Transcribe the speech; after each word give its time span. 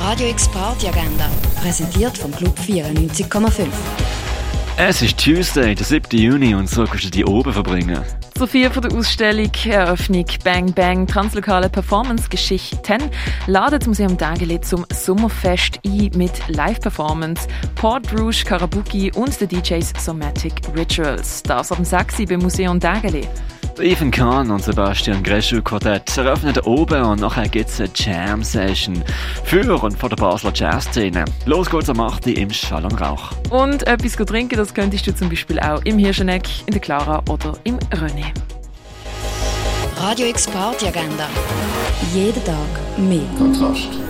Radio 0.00 0.28
X 0.30 0.48
Party 0.48 0.88
Agenda, 0.88 1.28
präsentiert 1.60 2.16
vom 2.16 2.32
Club 2.32 2.58
94,5. 2.58 3.66
Es 4.78 5.02
ist 5.02 5.22
Tuesday, 5.22 5.74
der 5.74 5.84
7. 5.84 6.18
Juni, 6.18 6.54
und 6.54 6.70
so 6.70 6.84
kannst 6.84 7.04
du 7.04 7.10
die 7.10 7.26
oben 7.26 7.52
verbringen. 7.52 8.02
Zu 8.34 8.46
vier 8.46 8.70
von 8.70 8.82
der 8.82 8.96
Ausstellung 8.96 9.50
Eröffnung 9.66 10.24
Bang 10.42 10.72
Bang 10.72 11.06
Translokale 11.06 11.68
Performance 11.68 12.30
Geschichten 12.30 13.10
ladet 13.46 13.82
das 13.82 13.88
Museum 13.88 14.16
Dageli 14.16 14.58
zum 14.62 14.86
Sommerfest 14.90 15.78
ein 15.84 16.10
mit 16.16 16.32
Live-Performance, 16.48 17.46
Port 17.74 18.10
Rouge 18.18 18.44
Karabuki 18.46 19.12
und 19.14 19.38
den 19.38 19.48
DJs 19.48 19.92
Somatic 19.98 20.62
Rituals. 20.74 21.42
Das 21.42 21.68
dem 21.68 21.84
6. 21.84 22.24
beim 22.26 22.40
Museum 22.40 22.80
Dageli. 22.80 23.28
Ethan 23.82 24.10
Kahn 24.10 24.50
und 24.50 24.62
Sebastian 24.62 25.22
Greschu 25.22 25.62
Quartett 25.62 26.16
eröffnen 26.16 26.56
oben 26.60 27.02
und 27.02 27.20
nachher 27.20 27.48
gibt 27.48 27.70
es 27.70 27.80
eine 27.80 27.90
Jam-Session 27.94 29.02
für 29.44 29.82
und 29.82 29.96
von 29.96 30.10
der 30.10 30.16
Basler 30.16 30.52
Jazz-Szene. 30.54 31.24
Los 31.46 31.70
geht's 31.70 31.88
am 31.88 32.00
8. 32.00 32.26
im 32.28 32.50
Schall 32.50 32.84
und 32.84 33.00
Rauch. 33.00 33.30
Und 33.50 33.86
etwas 33.86 34.12
trinken, 34.12 34.56
das 34.56 34.74
könntest 34.74 35.06
du 35.06 35.14
zum 35.14 35.28
Beispiel 35.28 35.58
auch 35.60 35.82
im 35.84 35.98
Hirscheneck, 35.98 36.48
in 36.66 36.72
der 36.72 36.80
Clara 36.80 37.22
oder 37.28 37.54
im 37.64 37.78
René. 37.90 38.32
Radio 39.98 40.26
X 40.26 40.46
Party 40.46 40.88
Agenda. 40.88 41.28
Jeden 42.12 42.44
Tag 42.44 42.98
mehr. 42.98 43.20
Kontrast. 43.38 44.09